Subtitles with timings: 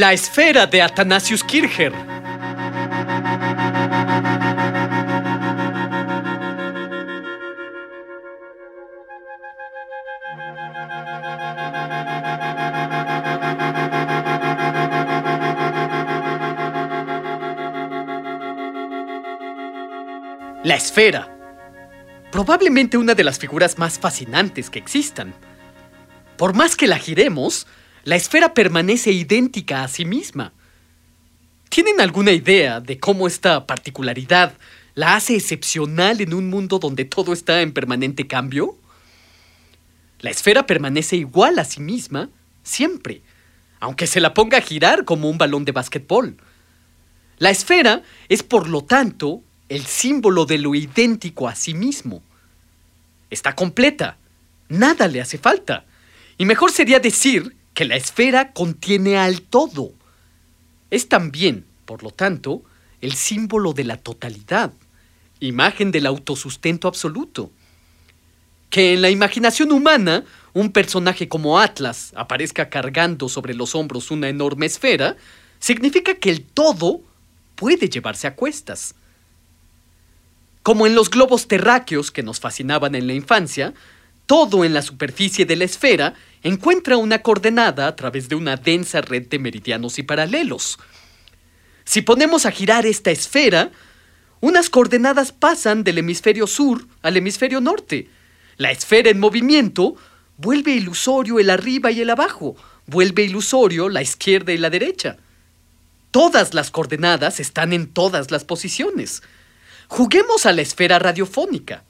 [0.00, 1.92] La esfera de Athanasius Kircher.
[20.64, 21.28] La esfera.
[22.32, 25.34] Probablemente una de las figuras más fascinantes que existan.
[26.38, 27.66] Por más que la giremos,
[28.04, 30.52] la esfera permanece idéntica a sí misma.
[31.68, 34.54] ¿Tienen alguna idea de cómo esta particularidad
[34.94, 38.76] la hace excepcional en un mundo donde todo está en permanente cambio?
[40.20, 42.28] La esfera permanece igual a sí misma
[42.62, 43.22] siempre,
[43.78, 46.36] aunque se la ponga a girar como un balón de básquetbol.
[47.38, 52.22] La esfera es, por lo tanto, el símbolo de lo idéntico a sí mismo.
[53.30, 54.18] Está completa,
[54.68, 55.86] nada le hace falta.
[56.36, 59.94] Y mejor sería decir que la esfera contiene al todo.
[60.90, 62.62] Es también, por lo tanto,
[63.00, 64.74] el símbolo de la totalidad,
[65.40, 67.50] imagen del autosustento absoluto.
[68.68, 74.28] Que en la imaginación humana un personaje como Atlas aparezca cargando sobre los hombros una
[74.28, 75.16] enorme esfera,
[75.58, 77.00] significa que el todo
[77.54, 78.94] puede llevarse a cuestas.
[80.62, 83.72] Como en los globos terráqueos que nos fascinaban en la infancia,
[84.26, 89.00] todo en la superficie de la esfera encuentra una coordenada a través de una densa
[89.00, 90.78] red de meridianos y paralelos.
[91.84, 93.70] Si ponemos a girar esta esfera,
[94.40, 98.08] unas coordenadas pasan del hemisferio sur al hemisferio norte.
[98.56, 99.96] La esfera en movimiento
[100.36, 105.18] vuelve ilusorio el arriba y el abajo, vuelve ilusorio la izquierda y la derecha.
[106.10, 109.22] Todas las coordenadas están en todas las posiciones.
[109.88, 111.84] Juguemos a la esfera radiofónica.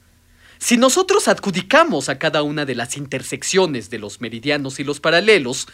[0.60, 5.66] Si nosotros adjudicamos a cada una de las intersecciones de los meridianos y los paralelos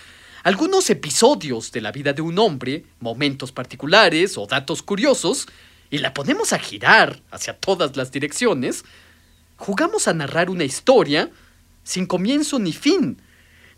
[0.44, 5.48] algunos episodios de la vida de un hombre, momentos particulares o datos curiosos,
[5.90, 8.84] y la ponemos a girar hacia todas las direcciones,
[9.56, 11.30] jugamos a narrar una historia
[11.82, 13.20] sin comienzo ni fin.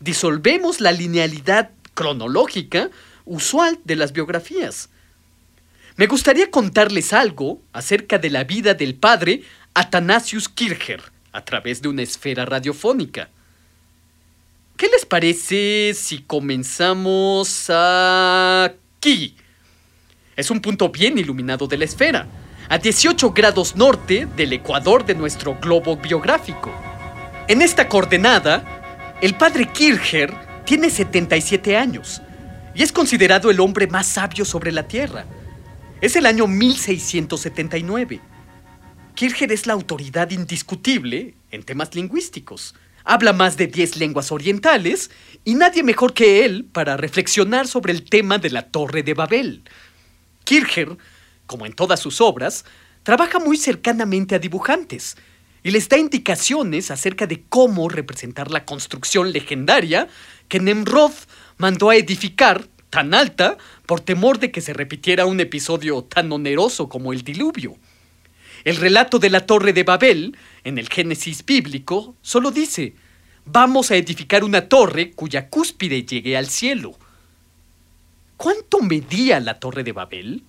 [0.01, 2.91] Disolvemos la linealidad cronológica
[3.25, 4.91] usual de las biografías.
[5.97, 9.43] Me gustaría contarles algo acerca de la vida del padre
[9.75, 11.03] Athanasius Kircher
[11.33, 13.29] a través de una esfera radiofónica.
[14.77, 19.37] ¿Qué les parece si comenzamos aquí?
[20.37, 22.27] Es un punto bien iluminado de la esfera,
[22.69, 26.73] a 18 grados norte del ecuador de nuestro globo biográfico.
[27.49, 30.33] En esta coordenada, el padre Kircher
[30.65, 32.23] tiene 77 años
[32.75, 35.25] y es considerado el hombre más sabio sobre la Tierra.
[36.01, 38.21] Es el año 1679.
[39.19, 42.77] Kircher es la autoridad indiscutible en temas lingüísticos.
[43.03, 45.11] Habla más de 10 lenguas orientales
[45.45, 49.65] y nadie mejor que él para reflexionar sobre el tema de la Torre de Babel.
[50.45, 50.97] Kircher,
[51.47, 52.65] como en todas sus obras,
[53.03, 55.17] trabaja muy cercanamente a dibujantes
[55.65, 60.07] y les da indicaciones acerca de cómo representar la construcción legendaria
[60.47, 61.11] que Nemrod
[61.57, 66.89] mandó a edificar tan alta por temor de que se repitiera un episodio tan oneroso
[66.89, 67.81] como el diluvio.
[68.69, 72.95] El relato de la Torre de Babel, en el Génesis bíblico, solo dice,
[73.47, 76.99] vamos a edificar una torre cuya cúspide llegue al cielo.
[78.37, 80.43] ¿Cuánto medía la Torre de Babel?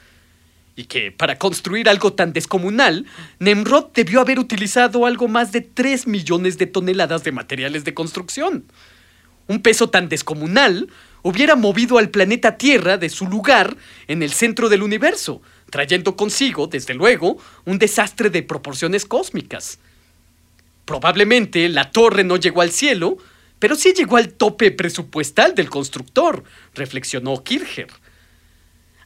[0.80, 3.06] y que para construir algo tan descomunal,
[3.40, 8.64] Nemrod debió haber utilizado algo más de 3 millones de toneladas de materiales de construcción.
[9.48, 10.88] Un peso tan descomunal
[11.22, 13.76] hubiera movido al planeta Tierra de su lugar
[14.08, 19.80] en el centro del universo, trayendo consigo, desde luego, un desastre de proporciones cósmicas.
[20.86, 23.18] Probablemente la torre no llegó al cielo,
[23.60, 27.90] pero sí llegó al tope presupuestal del constructor, reflexionó Kircher.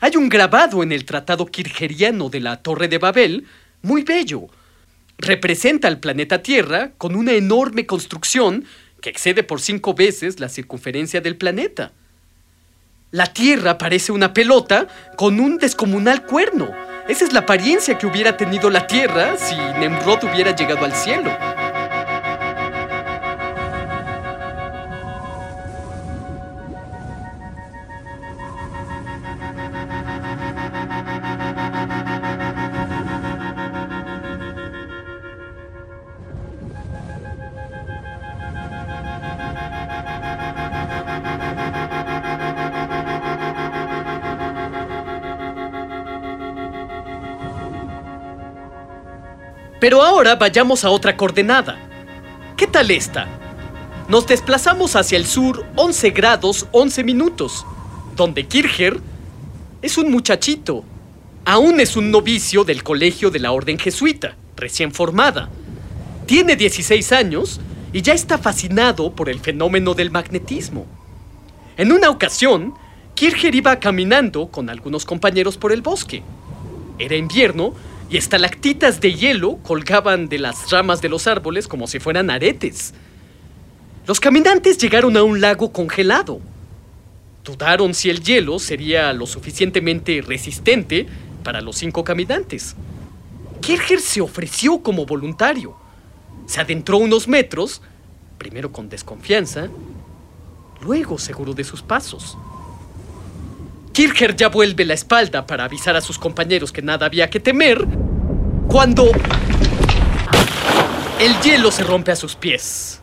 [0.03, 3.47] Hay un grabado en el Tratado Kircheriano de la Torre de Babel
[3.81, 4.47] muy bello.
[5.17, 8.65] Representa al planeta Tierra con una enorme construcción
[8.99, 11.93] que excede por cinco veces la circunferencia del planeta.
[13.11, 16.69] La Tierra parece una pelota con un descomunal cuerno.
[17.07, 21.31] Esa es la apariencia que hubiera tenido la Tierra si Nemrod hubiera llegado al cielo.
[49.83, 51.77] Pero ahora vayamos a otra coordenada.
[52.55, 53.27] ¿Qué tal esta?
[54.07, 57.65] Nos desplazamos hacia el sur 11 grados 11 minutos,
[58.15, 59.01] donde Kircher
[59.81, 60.85] es un muchachito.
[61.43, 65.49] Aún es un novicio del colegio de la orden jesuita, recién formada.
[66.27, 67.59] Tiene 16 años
[67.91, 70.85] y ya está fascinado por el fenómeno del magnetismo.
[71.75, 72.73] En una ocasión,
[73.15, 76.23] Kircher iba caminando con algunos compañeros por el bosque.
[76.99, 77.73] Era invierno
[78.13, 82.93] y estalactitas de hielo colgaban de las ramas de los árboles como si fueran aretes.
[84.05, 86.39] Los caminantes llegaron a un lago congelado.
[87.43, 91.07] Dudaron si el hielo sería lo suficientemente resistente
[91.43, 92.75] para los cinco caminantes.
[93.61, 95.75] Kircher se ofreció como voluntario.
[96.45, 97.81] Se adentró unos metros,
[98.37, 99.69] primero con desconfianza,
[100.83, 102.37] luego seguro de sus pasos.
[103.91, 107.87] Kircher ya vuelve la espalda para avisar a sus compañeros que nada había que temer,
[108.67, 109.11] cuando
[111.19, 112.99] el hielo se rompe a sus pies.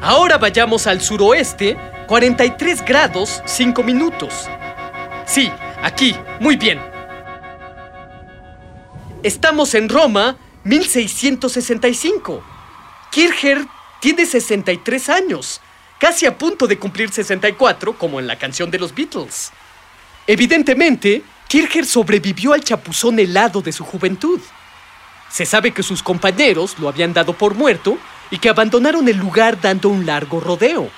[0.00, 1.76] Ahora vayamos al suroeste,
[2.06, 4.48] 43 grados 5 minutos.
[5.26, 5.50] Sí,
[5.82, 6.80] aquí, muy bien.
[9.22, 12.42] Estamos en Roma, 1665.
[13.10, 13.66] Kircher
[14.00, 15.60] tiene 63 años
[15.98, 19.52] casi a punto de cumplir 64, como en la canción de los Beatles.
[20.26, 24.40] Evidentemente, Kircher sobrevivió al chapuzón helado de su juventud.
[25.30, 27.98] Se sabe que sus compañeros lo habían dado por muerto
[28.30, 30.90] y que abandonaron el lugar dando un largo rodeo.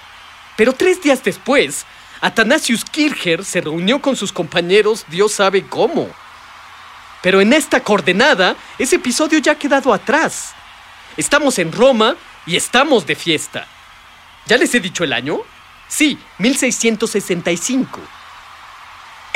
[0.56, 1.84] Pero tres días después,
[2.20, 6.08] Athanasius Kircher se reunió con sus compañeros Dios sabe cómo.
[7.22, 10.52] Pero en esta coordenada, ese episodio ya ha quedado atrás.
[11.16, 12.16] Estamos en Roma
[12.46, 13.66] y estamos de fiesta.
[14.46, 15.40] ¿Ya les he dicho el año?
[15.88, 18.00] Sí, 1665.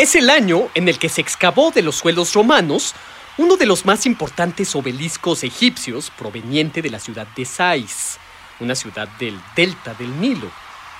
[0.01, 2.95] Es el año en el que se excavó de los suelos romanos
[3.37, 8.19] uno de los más importantes obeliscos egipcios proveniente de la ciudad de Sais,
[8.61, 10.51] una ciudad del delta del Nilo,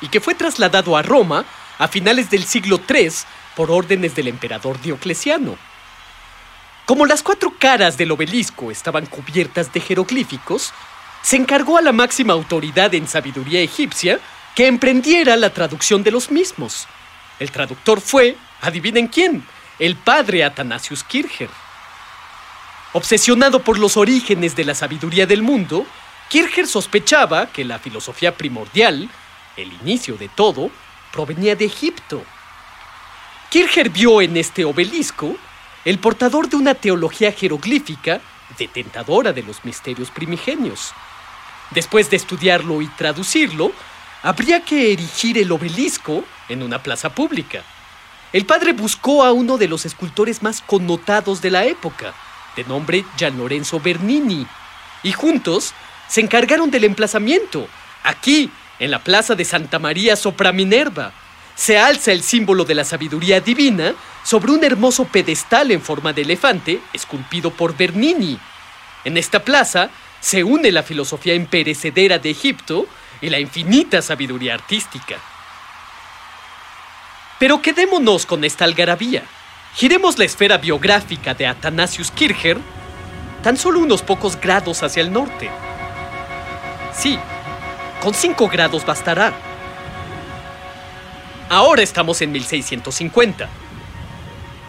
[0.03, 1.47] y que fue trasladado a Roma
[1.79, 3.09] a finales del siglo III
[3.57, 5.57] por órdenes del emperador Diocleciano.
[6.85, 10.75] Como las cuatro caras del obelisco estaban cubiertas de jeroglíficos,
[11.23, 14.21] se encargó a la máxima autoridad en sabiduría egipcia
[14.55, 16.87] que emprendiera la traducción de los mismos.
[17.39, 19.45] El traductor fue, adivinen quién,
[19.79, 21.51] el padre Athanasius Kircher.
[22.93, 25.87] Obsesionado por los orígenes de la sabiduría del mundo,
[26.29, 29.09] Kircher sospechaba que la filosofía primordial,
[29.57, 30.71] el inicio de todo,
[31.13, 32.23] provenía de Egipto.
[33.51, 35.37] Kircher vio en este obelisco
[35.85, 38.21] el portador de una teología jeroglífica
[38.59, 40.93] detentadora de los misterios primigenios.
[41.71, 43.73] Después de estudiarlo y traducirlo,
[44.23, 47.63] habría que erigir el obelisco en una plaza pública.
[48.33, 52.15] El padre buscó a uno de los escultores más connotados de la época,
[52.55, 54.47] de nombre Gian Lorenzo Bernini,
[55.03, 55.75] y juntos
[56.09, 57.67] se encargaron del emplazamiento,
[58.05, 61.13] aquí, en la plaza de Santa María sopra Minerva.
[61.57, 66.23] Se alza el símbolo de la sabiduría divina sobre un hermoso pedestal en forma de
[66.23, 68.39] elefante esculpido por Bernini.
[69.05, 72.87] En esta plaza se une la filosofía imperecedera de Egipto
[73.21, 75.17] y la infinita sabiduría artística.
[77.41, 79.25] Pero quedémonos con esta algarabía.
[79.75, 82.59] Giremos la esfera biográfica de Athanasius Kircher
[83.43, 85.51] tan solo unos pocos grados hacia el norte.
[86.93, 87.19] Sí,
[88.03, 89.33] con 5 grados bastará.
[91.49, 93.49] Ahora estamos en 1650.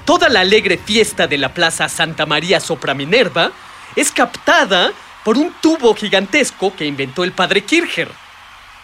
[0.05, 3.51] Toda la alegre fiesta de la Plaza Santa María Sopra Minerva
[3.97, 4.93] es captada
[5.25, 8.09] por un tubo gigantesco que inventó el padre Kircher.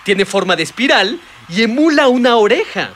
[0.04, 2.90] Tiene forma de espiral y emula una oreja.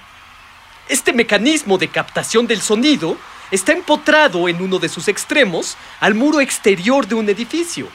[0.91, 3.15] Este mecanismo de captación del sonido
[3.49, 7.87] está empotrado en uno de sus extremos al muro exterior de un edificio.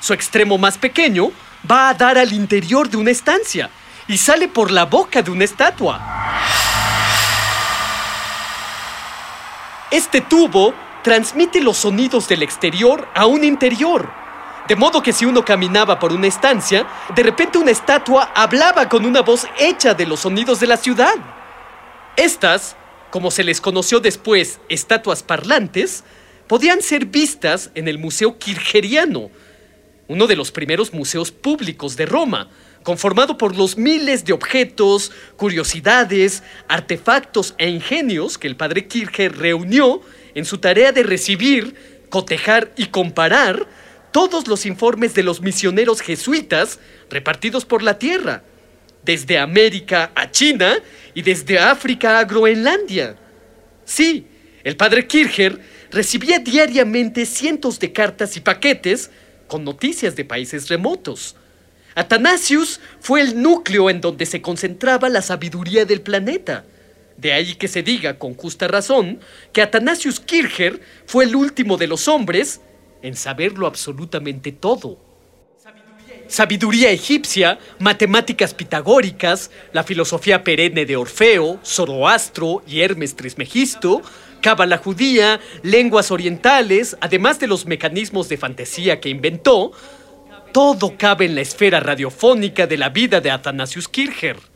[0.00, 1.30] Su extremo más pequeño
[1.70, 3.70] va a dar al interior de una estancia
[4.08, 6.00] y sale por la boca de una estatua.
[9.92, 14.10] Este tubo transmite los sonidos del exterior a un interior.
[14.66, 19.06] De modo que si uno caminaba por una estancia, de repente una estatua hablaba con
[19.06, 21.14] una voz hecha de los sonidos de la ciudad.
[22.20, 22.76] Estas,
[23.10, 26.04] como se les conoció después estatuas parlantes,
[26.48, 29.30] podían ser vistas en el Museo Kircheriano,
[30.06, 32.50] uno de los primeros museos públicos de Roma,
[32.82, 40.02] conformado por los miles de objetos, curiosidades, artefactos e ingenios que el padre Kircher reunió
[40.34, 43.66] en su tarea de recibir, cotejar y comparar
[44.12, 48.42] todos los informes de los misioneros jesuitas repartidos por la tierra,
[49.04, 50.78] desde América a China
[51.14, 53.16] y desde África a Groenlandia.
[53.84, 54.26] Sí,
[54.62, 55.58] el padre Kircher
[55.90, 59.10] recibía diariamente cientos de cartas y paquetes
[59.46, 61.34] con noticias de países remotos.
[61.94, 66.64] Atanasius fue el núcleo en donde se concentraba la sabiduría del planeta.
[67.16, 69.18] De ahí que se diga con justa razón
[69.52, 72.60] que Atanasius Kircher fue el último de los hombres
[73.02, 75.09] en saberlo absolutamente todo.
[76.30, 84.00] Sabiduría egipcia, matemáticas pitagóricas, la filosofía perenne de Orfeo, Zoroastro y Hermes Trismegisto,
[84.40, 89.72] cábala judía, lenguas orientales, además de los mecanismos de fantasía que inventó,
[90.52, 94.49] todo cabe en la esfera radiofónica de la vida de Athanasius Kircher.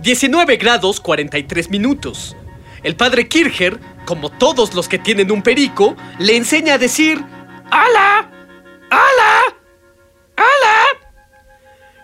[0.00, 2.34] 19 grados 43 minutos.
[2.82, 7.22] El padre Kircher, como todos los que tienen un perico, le enseña a decir
[7.70, 8.30] ¡Hala!
[8.90, 9.42] ¡Hala!
[10.36, 10.86] ¡Hala!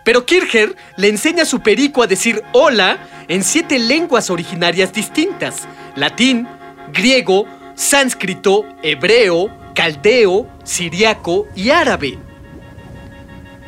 [0.05, 2.99] Pero Kircher le enseña a su perico a decir hola
[3.29, 6.47] en siete lenguas originarias distintas: latín,
[6.93, 12.19] griego, sánscrito, hebreo, caldeo, siriaco y árabe.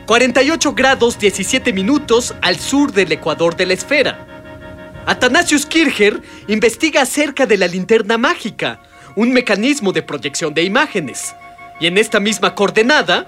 [0.08, 4.26] 48 grados 17 minutos al sur del ecuador de la esfera.
[5.04, 8.80] Athanasius Kircher investiga acerca de la linterna mágica,
[9.16, 11.34] un mecanismo de proyección de imágenes.
[11.78, 13.26] Y en esta misma coordenada,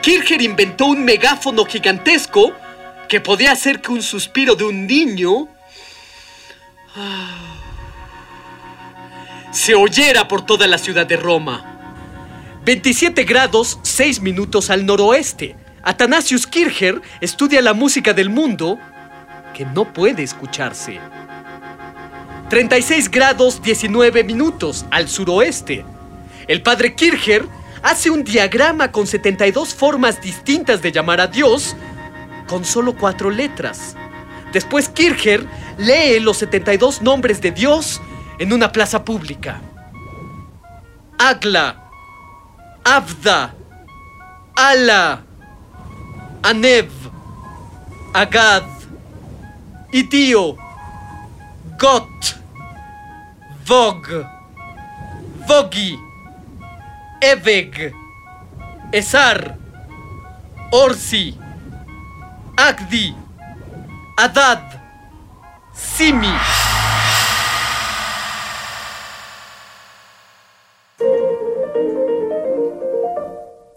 [0.00, 2.54] Kircher inventó un megáfono gigantesco
[3.06, 5.46] que podía hacer que un suspiro de un niño
[6.96, 7.58] ah,
[9.52, 11.73] se oyera por toda la ciudad de Roma.
[12.64, 15.54] 27 grados 6 minutos al noroeste.
[15.82, 18.78] Athanasius Kircher estudia la música del mundo
[19.52, 20.98] que no puede escucharse.
[22.48, 25.84] 36 grados 19 minutos al suroeste.
[26.48, 27.46] El padre Kircher
[27.82, 31.76] hace un diagrama con 72 formas distintas de llamar a Dios
[32.46, 33.94] con solo cuatro letras.
[34.54, 38.00] Después Kircher lee los 72 nombres de Dios
[38.38, 39.60] en una plaza pública.
[41.18, 41.83] Agla,
[42.84, 43.50] Avda,
[44.56, 45.22] Ala,
[46.42, 46.90] Anev,
[48.12, 48.68] Agad,
[49.92, 50.58] Idio,
[51.78, 52.38] Got,
[53.64, 54.06] Vog,
[55.46, 55.98] Vogi,
[57.22, 57.94] Eveg,
[58.92, 59.56] Esar,
[60.70, 61.34] Orsi,
[62.56, 63.16] Agdi,
[64.18, 64.80] Adad,
[65.72, 66.63] Simi.